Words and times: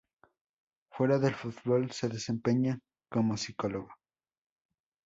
Fuera 0.89 1.19
del 1.19 1.35
fútbol, 1.35 1.91
se 1.91 2.09
desempeña 2.09 2.79
como 3.07 3.37
psicólogo. 3.37 3.93